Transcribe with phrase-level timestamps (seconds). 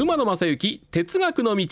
[0.00, 1.66] 馬野正幸哲学の道。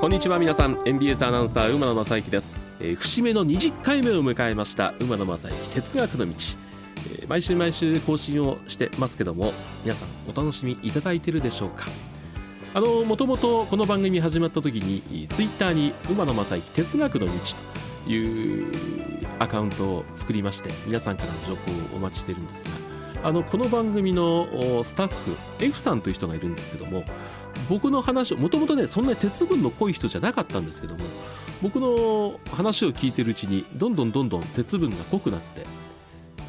[0.00, 0.80] こんにちは皆さん。
[0.86, 9.52] NBS アナウンサー馬野正幸です、えー、節目の20回目を迎えました馬野正幸哲学の道、えー、毎週毎週更新をしてますけども
[9.84, 11.84] 皆さんお楽しみいただいてるでしょうか？
[12.72, 17.32] あのもともとこの番組始まった時にツイッターに馬野正幸哲学の道
[18.06, 18.72] という
[19.38, 24.46] アカウントを作りまして皆さんからの情報をお待ちしているんですがあのこの番組の
[24.84, 27.04] スタッフ F さんという人がいるんですけども
[27.68, 31.04] 僕の話をもともとねそんなに鉄分の濃い人じゃなかったんですけども
[31.60, 35.66] 僕の話を聞いてるうちにどんどんどんどん鉄分が濃くなって、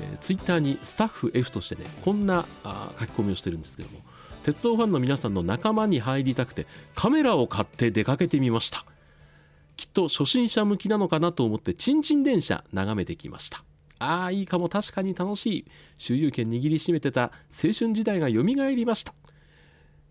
[0.02, 4.00] えー、ツイッターにスタッフ F としてねこんなあ書き込みをしてるんですけども
[4.44, 8.86] 鉄道ファンの皆さんの仲間に入りたくてカメラを買って出かけてみました。
[9.76, 13.64] きっと初心者向きなのかなと思ってチンチン電車眺めてきました。
[14.00, 14.70] ああいいかも。
[14.70, 15.66] 確かに楽しい。
[15.98, 19.14] 周遊券握りしめてた青春時代がよみがえりました。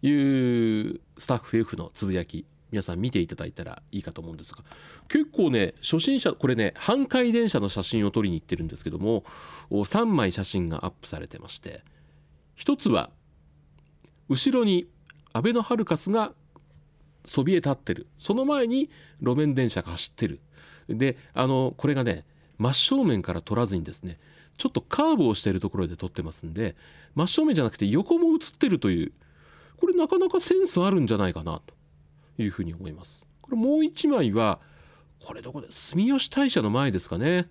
[0.02, 4.62] いうスタッフ F のつぶやき皆さん見ていただいたらいいかと思うんですが
[5.08, 9.24] 結構ね初心者これね半壊電車の写真を撮りに行ってるんですけども
[9.70, 11.82] 3枚写真がアップされてまして
[12.54, 13.10] 一つは
[14.28, 14.86] 後ろに
[15.32, 16.32] アベノハルカスが
[17.24, 18.06] そびえ立ってる。
[18.18, 20.40] その前に路面電車が走ってる。
[20.88, 22.24] であのこれがね
[22.58, 24.18] 真正面から撮らずにですね
[24.56, 26.76] ちょっとカーブをしているところで撮ってますんで
[27.14, 29.12] 真正面じゃなくて横も映ってるという
[29.78, 31.74] これなかなかセンスあるんじゃないかなと
[32.42, 33.24] いうふうに思います。
[33.40, 34.60] これもう一枚は
[35.20, 37.48] これどこで住吉大社の前ですかね、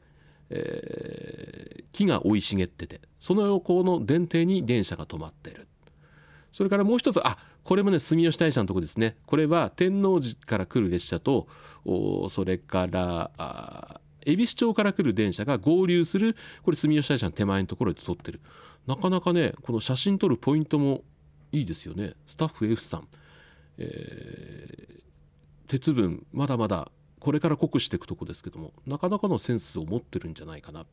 [0.49, 5.67] えー、木が生い茂っててその横の電停に電車が止まってる。
[6.51, 9.15] それからもう一つあこれもね住吉大社のとこですね。
[9.25, 11.47] これは天王寺から来る列車と
[12.29, 18.41] それから恵比寿町から来る電車が合流するこれ住吉大社の手前のところで撮ってる。
[18.85, 21.03] なかなかねこの写真撮るポイントも
[21.51, 22.13] いいですよね。
[22.25, 23.07] スタッフ F さん、
[23.77, 25.01] えー、
[25.67, 30.85] 鉄分まだまだこれから濃くしていくとこですけどもなかなかのセンスを持ってるんじゃないかな。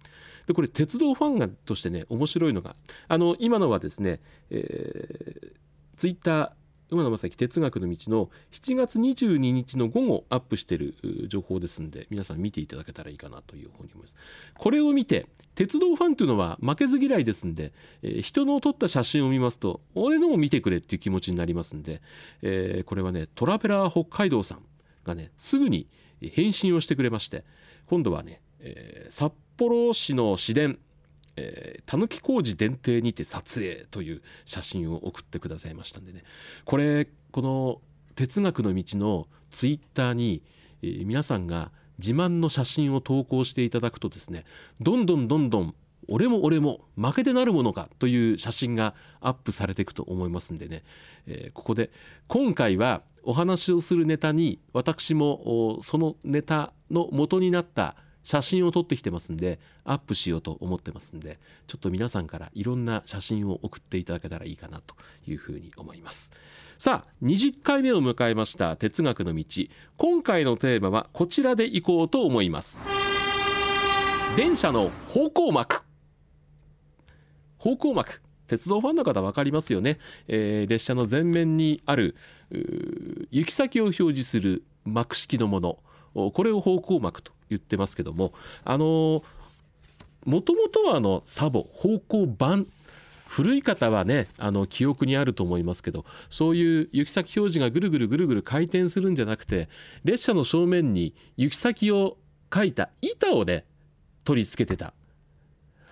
[0.46, 2.76] でこれ鉄道ファンがとしてね面白いのが
[3.08, 4.20] あの今のはですね、
[4.50, 5.52] えー、
[5.96, 6.50] ツイッター
[6.90, 10.94] 馬野正樹哲学の道の7月22日の午後アップしている
[11.28, 14.14] 情報ですんで皆さん見ていただけたらいいかなというふうに思います。
[14.58, 17.72] これを見て鉄道ファンというのは負けず嫌いですんで、
[18.02, 22.02] えー、人の撮った写真を見ますと俺のも見てくれっていう気持ちになりますんで、
[22.42, 24.62] えー、これはねトラベラー北海道さん
[25.04, 25.88] がねすぐに
[26.20, 27.44] 返信をしてくれまして
[27.86, 30.78] 今度はね、えー、札幌市の市電
[31.86, 36.22] たぬき工事電停にて撮影という写真を送ってくださいましたんでね。
[36.64, 37.80] これこの
[38.14, 40.42] 哲学の道のツイッターに、
[40.82, 44.44] えー、皆さんが自慢の写真を投稿していただくとですね
[44.80, 45.74] どんどんどんどん
[46.08, 50.84] 俺も俺も負けてなるものかという写真がアップされていくと思いますんでね、
[51.26, 51.90] えー、ここで
[52.28, 64.96] 今回はお話をするネタに私もそのネタの元になった写真を撮ってきてますんでアップしようと思ってますんでちょっと皆さんからいろんな写真を送っていただけたらいいかなと
[65.28, 66.32] いうふうに思います。
[66.76, 69.44] さあ20回目を迎えました哲学の道。
[69.96, 72.80] 今回のテーマはこちらでいこうと思います。
[74.36, 75.82] 電車の方向幕。
[77.58, 78.20] 方向幕。
[78.48, 79.98] 鉄道ファンの方分かりますよね、
[80.28, 82.14] えー、列車の前面にある
[83.30, 85.78] 行き先を表示する幕式のもの。
[86.32, 88.32] これを方向幕と言ってますけども
[88.64, 89.22] あの
[90.24, 92.64] もともとはあのサボ方向板
[93.26, 99.68] 古い方はねあの記憶にあると思いますけどそういう行き先表示がぐるぐるぐるぐる回転するんじゃなくて
[100.04, 102.16] 列車の正面に行き先を
[102.54, 103.64] 書いた板をね
[104.24, 104.94] 取り付けてた。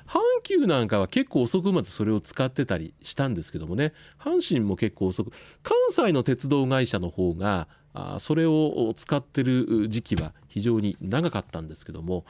[0.07, 12.25] 阪急なんかは結構遅くまでそれを使ってたりしたんですけどもね阪神も結構遅く関西の鉄道会社の方があそれを使ってる時期は非常に長かったんですけども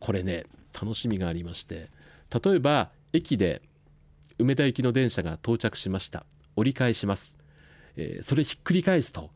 [0.00, 1.90] これね楽しみがありまして
[2.42, 3.62] 例えば駅で
[4.38, 6.24] 梅田行きの電車が到着しました。
[6.56, 7.38] 折り返します、
[7.96, 9.30] えー、それひっくり返すと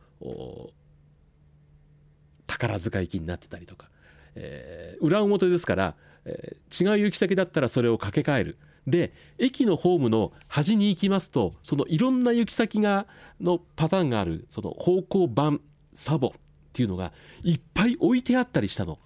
[2.46, 3.88] 宝塚行きになってたりとか、
[4.34, 5.94] えー、裏表ですから、
[6.25, 8.58] えー、違う行き先だったらそれを掛け替える。
[8.87, 13.06] で駅のホームの端に行きますとそのいろんな行き先が
[13.40, 15.61] のパターンがあるその方向板
[15.94, 16.31] サボっ
[16.73, 17.12] ていうのが
[17.44, 18.99] いっぱい置いてあったりしたの。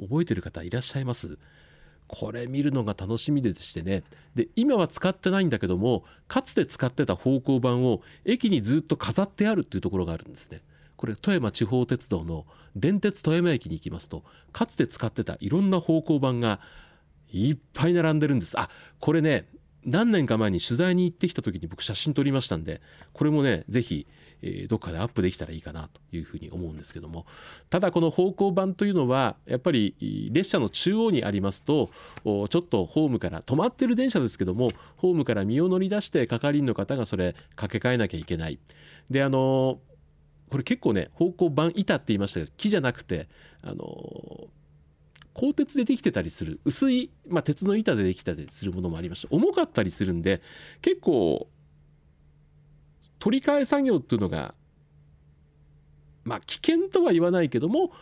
[0.00, 1.38] 覚えてる方いらっしゃいます？
[2.06, 4.04] これ見るのが楽しみでしてね。
[4.34, 10.62] で今は使ってないんだけどもかつて使ってた方向板を駅にずっと飾ってあるっていうところがあるんですね。
[10.96, 16.60] これ富山地方鉄道の電鉄富山駅に行きますとかつて使ってたいろんな方向板が
[17.32, 18.58] いっぱい並んでるんです。
[18.58, 18.68] あ
[19.00, 19.46] これね
[19.84, 22.82] 何年か前に取材に行ってきた時に僕写真撮りましたんで
[23.12, 24.06] これもね是非
[24.42, 27.26] えどっかでアップできたらいいかなというふうに思うんですけども。
[27.70, 31.90] ただこの方向板というのはやっぱり列車の中央にありますと
[32.24, 38.58] ちょっとホームから止まってる電車ですけどもホームから身を乗り出して係員の方がそれ掛け替えなきゃいけない。
[39.10, 39.80] であの
[40.50, 43.28] これ結構ね方向板板って言いましたけど木じゃなくて
[43.62, 44.48] あの
[45.38, 50.42] 鋼鉄でできてたりする薄い、まあ、鉄の板でできたりするものもありまして重かったりするんで
[50.82, 51.46] 結構
[53.20, 54.54] 取り替え作業っていうのが
[56.24, 57.92] まあ危険とは言わないけども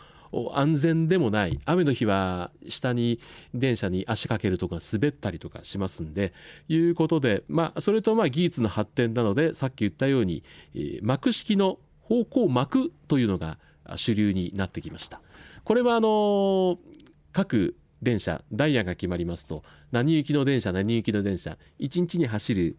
[0.54, 3.20] 安全でもない雨の日は下に
[3.54, 6.32] 電車に足かけるとか滑ったりとかしますんで
[6.68, 10.42] いうことでまあそれとまあ技術の発展なのでさっき言ったように
[11.02, 13.58] 膜式の方向膜というのが
[13.96, 15.20] 主流になってきました。
[15.64, 16.78] これはあの
[17.36, 19.62] 各電車ダイヤが決まりますと
[19.92, 22.76] 何行きの電車何行きの電車1日に走る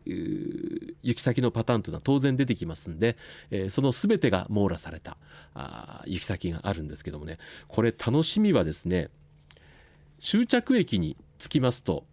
[1.03, 3.17] 行き先のパターンというのは当然出てきますんで、
[3.51, 5.17] えー、その全てが網羅された
[5.53, 7.37] あ行き先があるんですけどもね
[7.67, 9.09] これ楽しみはですね
[10.19, 12.05] 終着駅に着きますと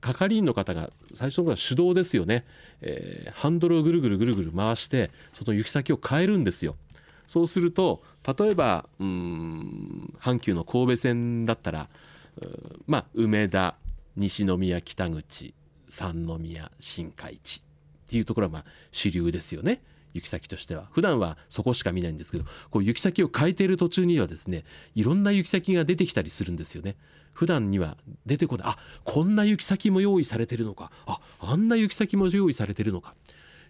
[0.00, 2.44] 係員の方が最初のは手動ですよね、
[2.80, 6.74] えー、ハンドルをぐるぐるぐるぐる回してその行き先を変えるんですよ。
[7.26, 11.88] そうすると例えばうん阪急の神戸線だったら
[12.86, 13.76] まあ梅田
[14.16, 15.54] 西宮北口
[15.88, 17.62] 三宮新海地
[18.06, 19.82] っていうところはまあ主流ですよね
[20.14, 20.86] 行き先としては。
[20.92, 26.96] 普段はそこしか見ないんですけどこう行き先を変えている途中にはですねいろんな行き先が出てきたりするんですよね。
[27.32, 28.68] 普段には出てこない。
[28.68, 30.92] あこんな行き先も用意されてるのか。
[31.06, 33.16] ああんな行き先も用意されてるのか。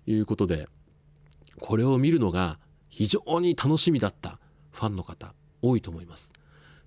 [0.05, 0.69] ということで
[1.61, 2.59] これを見るのが
[2.91, 4.39] 非常に楽しみだった。
[4.75, 5.33] ファンの方
[5.63, 6.33] 多いと思います。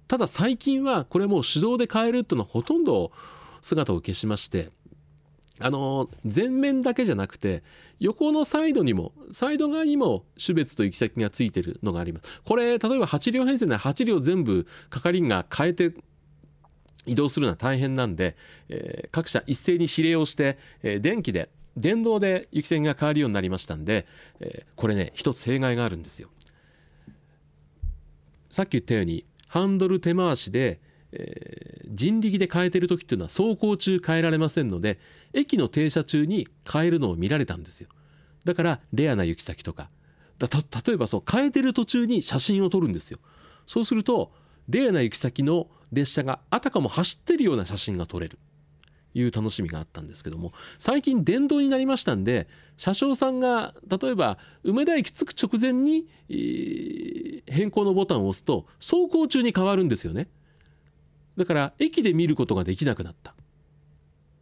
[0.08, 3.12] ただ最近はこれもう手動で変えるっていうのはほとんど
[3.62, 4.70] 姿を消しまして
[5.60, 7.64] あの前面だけじゃなくて
[8.00, 12.42] 横のサイドにもサイド側にも種別と行き先がついてるのがあります。
[12.46, 15.94] これ例えば8両編成で8両全部係員が変えて
[17.06, 18.36] 移動するのは大変なんで、
[18.70, 24.06] えー、各社一斉に指令をして、えー、電気で電動で行き先が変わるようになりましたんで、
[24.40, 26.30] えー、これね一つ弊害があるんですよ。
[28.58, 30.82] さっき言ったようにハンドル手回しで、
[31.12, 34.98] えー、人力で変えてる時っていうのは走行中変えられませんので
[35.32, 37.88] 駅の停車中に変えるのを見られたんですよ。
[38.46, 39.92] だからレアな行き先とか。
[40.40, 40.48] だ
[40.88, 43.20] 例えばそう変えてる途中に写真を撮るんですよ。
[43.68, 44.32] そうすると
[44.68, 48.40] レアな行き先の列車があたかも走ってるような写真が撮れる。
[49.20, 52.48] いう楽しみがあったんですけども最近電動になりましたんで
[52.78, 56.08] 車掌さんが例えば梅田駅着く直前に、
[57.48, 60.28] 変更のボタンを押すと走行中に変わるんですよね。
[61.38, 63.34] だから駅で見ることができなくなった。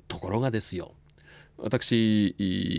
[0.07, 0.93] ところがですよ。
[1.57, 2.35] 私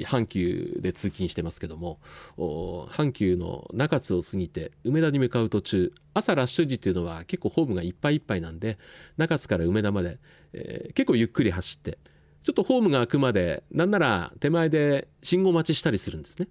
[0.07, 1.99] 阪急で通勤してますけども
[2.37, 8.79] 阪急の中津を過ぎて梅田に向かう途中朝ラッシュ時っていうのは結構ホームがいっぱいいっぱいなんで
[9.17, 10.19] 中津から梅田まで、
[10.53, 11.99] えー、結構ゆっくり走って
[12.43, 16.49] ちょっとホームが開くまでなんなら手前で信号待ちしたりするんですね。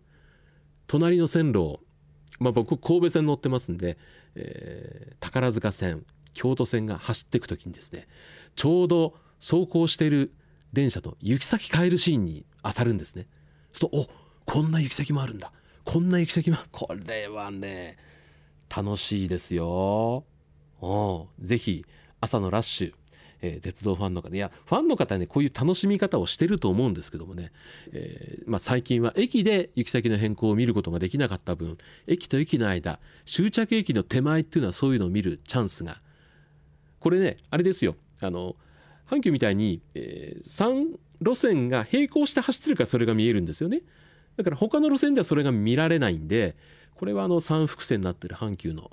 [0.88, 1.80] 隣の線路、
[2.40, 3.98] まあ、僕神戸線乗ってますんで、
[4.36, 8.08] えー、宝塚線京都線が走っていく時にですね
[8.56, 10.34] ちょうど走行している
[10.76, 13.28] 電車と行き先変えるシーンに当たるんですね。
[13.72, 14.08] するとお
[14.46, 15.52] こんな行き先もあるんだ
[15.84, 17.98] こんな行き先もこれはね
[18.76, 20.24] 楽しいですよ。
[20.82, 21.86] おぜひ
[22.20, 22.94] 朝のラッシュ、
[23.42, 27.52] えー、鉄道ファンの方いやファンの方はねこういう楽しみ方をしてると思うんですけどもね、
[27.94, 31.78] えー、まあ、最近は駅で行き先の変更を見ることができなかった分
[32.08, 36.02] 駅と駅の間終着駅の手前っていうのはそういうのを見るチャンスが
[37.00, 38.56] これねあれですよあの
[39.10, 43.82] 阪急みたいに、えー、3路線が並行して走ってるからそれが見えるんですよね。
[44.38, 46.56] だから他の路線ではそれが見られないんで
[46.96, 48.92] これはあの3複線になってる阪急の、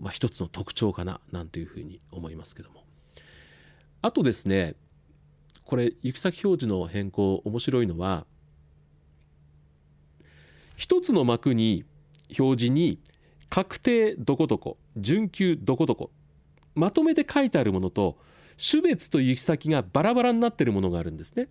[0.00, 2.82] まあ、一つの特徴かななんていうふうに思いますけども。
[4.04, 4.74] あとですね
[5.64, 8.26] これ行き先表示の変更面白いのは
[10.76, 11.84] 一つの幕に
[12.38, 12.98] 表示に
[13.48, 16.10] 確定どこどこ準急どこどこ
[16.74, 18.18] まとめて書いてあるものと
[18.56, 21.48] 種別と行き先がバラバラになっているものがあるんですね。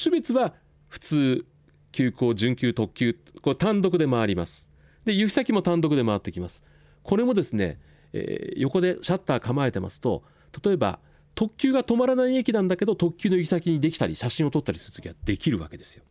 [0.00, 0.54] 種別は
[0.88, 1.46] 普通
[1.92, 4.68] 急行準急特急これ単独で回ります。
[5.04, 6.62] で行き先も単独で回ってきます。
[7.02, 7.80] これもですね、
[8.12, 10.22] えー、横でシャッター構えてますと
[10.64, 10.98] 例えば
[11.34, 16.04] 特急が止まらない駅なんだけど特急の行き先にできたり写真を撮ったりする時はできるわけですよ。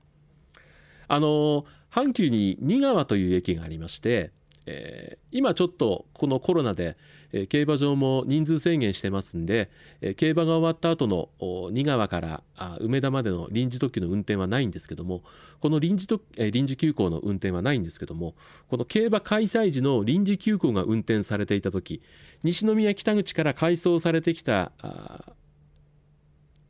[1.09, 4.31] あの阪急に仁川という駅がありまして、
[4.69, 6.97] えー、今ちょっとこのコロナで、
[7.31, 9.71] えー、競馬場も人数制限してますんで、
[10.01, 11.29] えー、競馬が終わった後の
[11.71, 15.23] 仁川からあ梅田までの臨時特急の運転はないんですけども
[15.61, 18.35] この臨時特、えー、臨時急行の運転はないんですけども
[18.67, 22.01] この競馬開催時の臨時急行が運転されていた時
[22.43, 24.73] 西宮北口から改装されてきた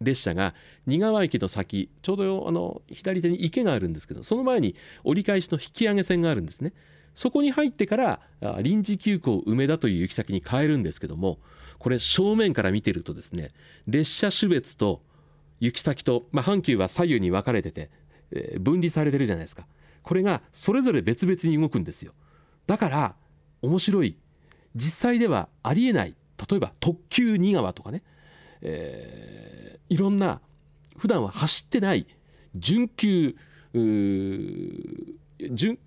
[0.01, 0.53] 列車が
[0.85, 6.73] 仁川駅の先ちょうどあの左手に池があるんですけどその前に折り返しの引き上げ線があるんですね。
[7.17, 8.19] そこに入ってから
[8.61, 11.39] 臨時急行梅田という行き先に変えるんですけども
[11.79, 13.47] これ正面から見てるとですね
[13.87, 15.01] 列車種別と
[15.59, 17.89] 行き先と、まあ、阪急は左右に分かれてて、
[18.29, 19.65] えー、分離されてるじゃないですか。
[20.03, 22.13] これがそれぞれ別々に動くんですよ。
[22.67, 23.15] だから
[23.63, 24.15] 面白い。
[24.75, 26.15] 実際ではありえない。
[26.47, 28.03] 例えば特急仁川とかね、
[28.61, 30.39] えー、いろんな
[30.97, 32.05] 普段は走ってない
[32.55, 33.35] 準急
[35.39, 35.77] 神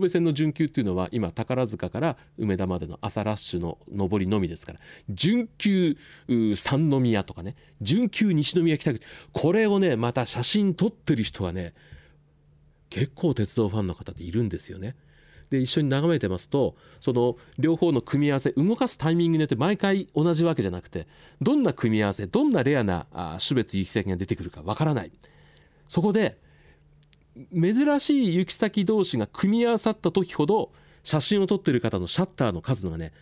[0.00, 5.96] 戸線の準急っていうのは今宝塚から梅田までの朝ラッシュの上りのみですから準急
[6.56, 11.72] 三宮とかね準急西宮北口これをねまた写真撮ってる人はね
[12.88, 14.96] 結構鉄道ファンの方っているんですよね。
[15.50, 21.08] で一緒に眺めてますとその両方の組み合わせ動かすタイミングによって毎回同じわけじゃなくて
[21.40, 23.06] どんな組み合わせどんなレアな
[23.44, 25.10] 種別行き先が出てくるかわからない
[25.88, 26.38] そこで
[27.52, 30.72] 珍しい行き先同士が組み合わさった時ほど
[31.02, 33.12] 写真を撮ってる方のシャッターの数がね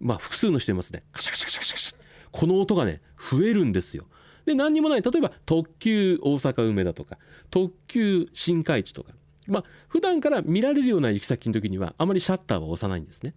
[0.00, 1.02] まあ複数の人いますね。
[1.12, 1.74] カシャカシャカシャカシャ。
[1.74, 1.96] カシャ
[2.32, 4.06] この音がね増えるんですよ。
[4.46, 5.02] で何にもない。
[5.02, 7.18] 例えば特急大阪梅田とか
[7.50, 9.12] 特急新海地とか。
[9.46, 13.34] まあ普段から見られるような行き先の時にはあまりシャッターは押さないんですね。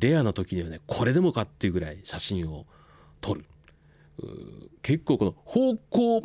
[0.00, 2.66] レアな時にはねこれでもかっていうぐらい写真を
[3.20, 3.44] 撮る。
[4.82, 6.22] 結構この方向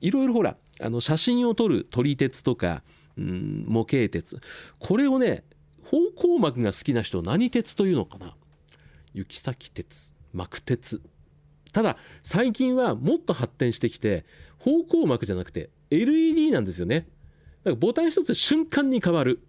[0.00, 2.82] いろいろほらあの写真を撮る撮り鉄とか、
[3.18, 4.40] うん、模型鉄。
[4.78, 5.44] これをね
[5.84, 8.34] 方向膜が好きな人何鉄というのかな？
[9.12, 11.02] 行き先鉄膜鉄。
[11.72, 14.24] ただ最近はもっと発展してきて
[14.58, 17.00] 方向膜じゃなくて LED なんですよね。
[17.00, 17.10] だか
[17.70, 19.40] らボタン一つで瞬間に変わる。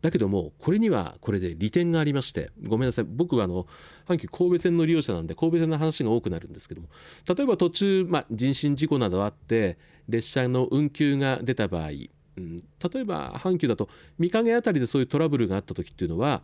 [0.00, 3.66] だけどもこれにはこれで利点がありましてごめんなさい僕はあの
[4.06, 6.88] 阪急神戸線の利用者なんで神戸線の話が多くなるんですけども
[7.28, 9.76] 例えば途中、まあ、人身事故などあって
[10.08, 13.88] 列車の運休が出た場合、うん、例えば阪急だと
[14.20, 16.42] 御影辺りでそういうトラブルがあった時っていうのは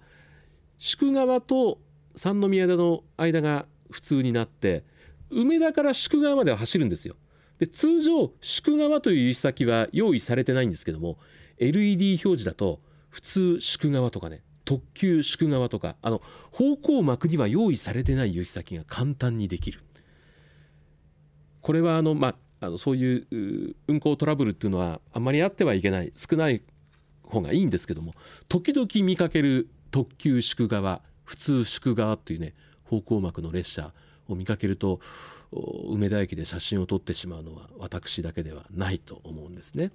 [0.79, 1.79] 宿川と
[2.17, 4.85] 三宮田の間が普通になって
[5.31, 7.17] 梅田から宿川までは走るんですよ。
[7.59, 11.19] で通常宿川という行き先は用意されてないんですけども
[11.59, 12.81] LED 表示だと
[13.15, 19.81] 普通宿川とかね特急宿川とかあの方向幕には用意されてない行き先が簡単にできる。
[21.61, 26.63] これはあの、まあ、あのそういう運行トラブルっていうのはあんまりあってはいけない少ない
[27.23, 28.15] 方がいいんですけども
[28.49, 32.53] 時々見かける特急宿川普通宿川っていうね
[32.83, 33.93] 方向幕の列車
[34.29, 34.99] を見かけると
[35.89, 39.91] 梅田駅で写真を撮ってしまうのは私だけではないと思うんですね。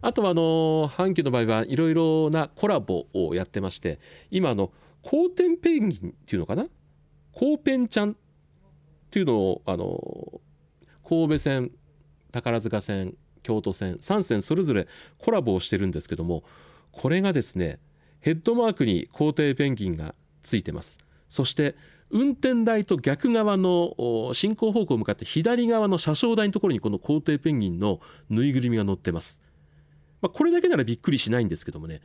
[0.00, 3.98] あとはあの阪急の場合はいろいろなコラボをやってまして
[4.30, 6.66] 今あの光天ペンギンっていうのかな？
[7.32, 8.14] 光ペンちゃんっ
[9.10, 10.40] ていうのをあの
[11.06, 11.70] 神戸線
[12.32, 14.86] 宝塚線京都線3線それぞれ
[15.18, 16.44] コラボをしてるんですけども
[16.92, 17.78] これがですね
[18.20, 20.98] ヘッドマークに皇帝ペンギンがついてます
[21.28, 21.74] そして
[22.10, 29.40] 運転台と逆側の進行方向向かって左側の車掌台のところにこの皇帝ペンギンのぬいぐるみが乗ってます、
[30.20, 32.00] まあ、これだけならびっくりしないんですけどもね。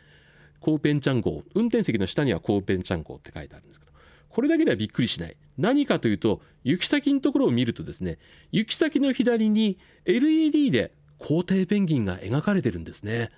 [0.62, 3.91] コーペンチャン号運転席の下にはコーペンチャン号って書いてあるんですけど
[4.29, 5.38] これだけではびっくりしない。
[5.57, 8.17] 何かというと行き先のところを見るとですね
[8.51, 13.31] 行き先の左に LED で皇帝ペンギンが描かれてるんですね。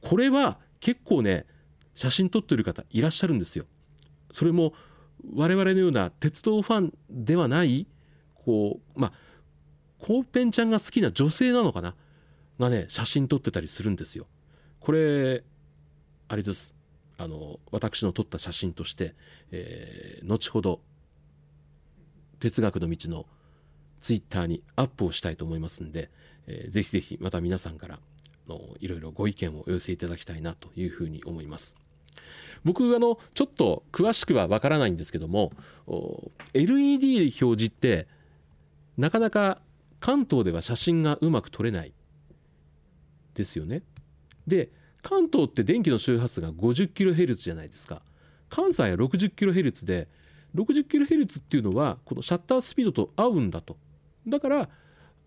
[0.00, 1.46] これは結構ね
[1.94, 3.66] 写真撮ってる方いらっしゃるんですよ。
[4.32, 4.72] それも
[5.34, 7.86] 我々のような鉄道ファンではない
[8.34, 9.12] こうまあ
[9.98, 11.94] コーペンちゃんが好きな女性なのかな？
[12.58, 14.26] がね写真撮ってたりするんですよ。
[14.80, 15.42] これ
[16.28, 16.74] あれです
[17.18, 19.14] あの私の撮った写真として、
[19.50, 20.80] えー、後ほど
[22.40, 23.26] 哲学の道の
[24.00, 26.10] ツイッターにアップをしたいと思いますんで、
[26.46, 27.98] えー、ぜひぜひまた皆さんから
[28.48, 31.76] のいろいろご意見をお寄せいただきたいなというふうに思います。
[32.66, 35.52] 僕あのちょっと詳しくはわからないんですけども
[36.52, 38.08] LED 表示って
[38.98, 39.60] なかなか
[40.00, 41.92] 関東では写真がうまく撮れない
[43.34, 43.82] ですよね。
[44.48, 44.70] で
[45.02, 48.02] 関東って電気の周波数が 50kHz じゃないですか。
[48.48, 50.08] 関西は 60kHz で
[50.56, 53.76] 60kHz っていうのはこのシャッタースピードと合うんだと。
[54.26, 54.68] だから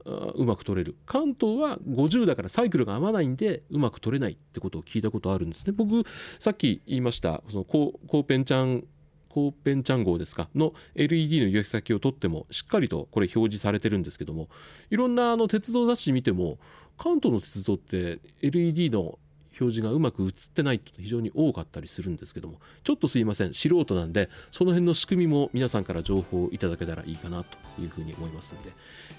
[0.06, 0.96] うまく取れる。
[1.06, 5.74] 関東は50だからサイクルが合わないんでうまく取れないってことを聞いたことあるんですね。
[5.76, 6.04] 僕
[6.40, 8.86] さっき言いましたそのコーペンちゃん
[9.28, 10.50] コーペンちゃん号ですか？
[10.56, 14.50] の LED の行き先を取ってもしっかりとこれ表示されてるんですけども
[14.90, 16.58] いろんなあの鉄道雑誌見ても
[16.98, 19.20] 関東の鉄道って LED の
[19.60, 28.72] 表示がうまく映ってないと非常に多かったりするんですけどもちょっとすいません素人なんでその辺の仕組みも皆さんから情報をいただけたらいいかなというふうに思いますので、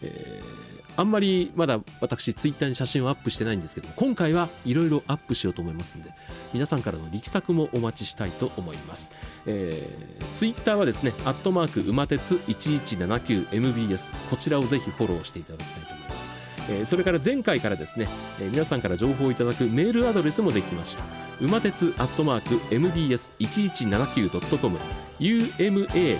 [0.02, 6.10] えー、あんまりまだ私ツイッターに写真をアップしてないんですけども今回はいろいろアップしようと思いますので
[6.52, 9.12] 皆さんからの力作もお待ちしたいと思います、
[9.46, 16.39] えー、ツイッターはですねアットマーク馬鉄 1179MBS こちらをぜひフォローしていただきたいと思います。
[16.68, 18.08] えそれから前回からですね、
[18.40, 21.04] え皆さんから情報をいただくメールアドレスもできました。
[21.40, 24.78] 馬鉄アットマーク MBS1179.com
[25.20, 26.18] umatetu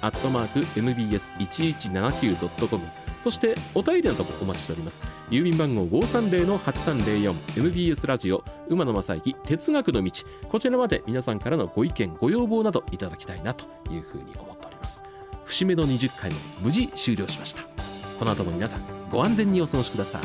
[0.00, 2.82] アットマーク MBS1179.com
[3.22, 5.04] そしてお便りなどもお待ちしております。
[5.28, 10.12] 郵便番号530-8304 MBS ラジオ馬野正幸哲学の道。
[10.48, 15.02] こちらまで皆さんからのご意見ご要望などいただきたいなというふうに思っております。
[15.44, 17.97] 節目の20回も無事終了しました。
[18.18, 20.22] この後も皆さんご安全にお過ごしください。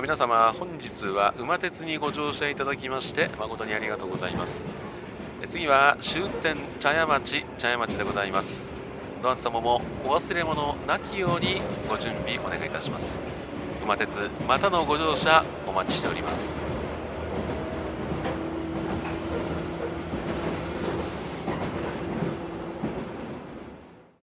[0.00, 4.68] 皆様本日は馬鉄にご乗車いただきまして誠にありがとうございます。
[5.48, 8.74] 次は終点茶屋町茶屋町でございます。
[9.22, 13.18] ドアン様もお忘れ物なきようにご準備お願いいたします。
[13.84, 16.71] 馬鉄またのご乗車お待ちしております。